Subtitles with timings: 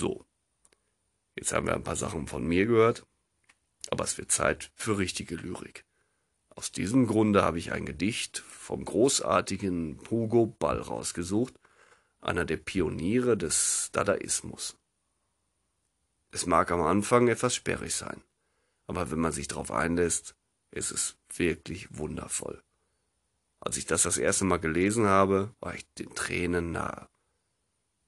[0.00, 0.24] So,
[1.36, 3.06] jetzt haben wir ein paar Sachen von mir gehört,
[3.90, 5.84] aber es wird Zeit für richtige Lyrik.
[6.48, 11.52] Aus diesem Grunde habe ich ein Gedicht vom großartigen Hugo Ball rausgesucht,
[12.22, 14.78] einer der Pioniere des Dadaismus.
[16.30, 18.24] Es mag am Anfang etwas sperrig sein,
[18.86, 20.34] aber wenn man sich darauf einlässt,
[20.70, 22.62] ist es wirklich wundervoll.
[23.60, 27.06] Als ich das das erste Mal gelesen habe, war ich den Tränen nahe,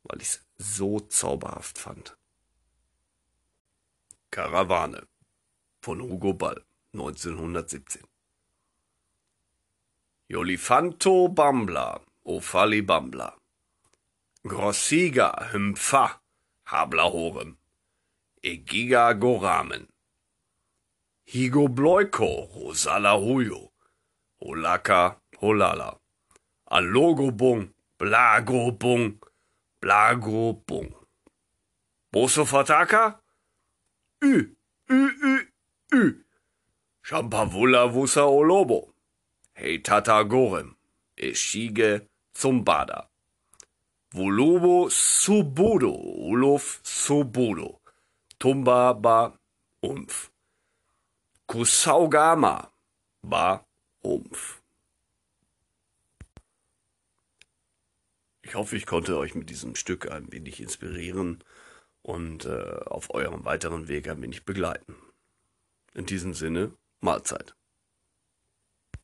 [0.05, 2.17] weil ich es so zauberhaft fand.
[4.31, 5.07] Karawane
[5.81, 8.03] von Hugo Ball 1917
[10.33, 13.37] Jolifanto Bambla, o Fali Bambla.
[14.43, 16.21] Grossiga Hympha,
[16.65, 17.59] Habla Horem.
[18.43, 19.89] Egiga Goramen.
[21.27, 23.73] Higo Bloiko, Rosala Huyo.
[24.41, 25.99] Holaka, Holala.
[26.71, 27.69] Alogo Bung,
[29.83, 30.95] Blago Bung.
[32.13, 33.21] Boso Fataka?
[34.23, 34.55] Ü,
[34.91, 35.49] Ü, Ü,
[35.95, 36.25] Ü.
[37.03, 38.95] Champavula Vusa Olobo.
[39.55, 40.77] Hei Tata Gorem.
[41.17, 43.09] Eschige Zumbada.
[44.15, 45.93] Volubo Subudo,
[46.31, 47.81] Ulof Subudo.
[48.39, 49.33] Tumba ba
[49.83, 50.31] Umf.
[51.49, 52.71] Kusaugama
[53.25, 53.65] ba
[54.05, 54.62] Umf.
[58.53, 61.43] Ich hoffe, ich konnte euch mit diesem Stück ein wenig inspirieren
[62.03, 64.95] und äh, auf eurem weiteren Weg ein wenig begleiten.
[65.95, 67.55] In diesem Sinne, Mahlzeit.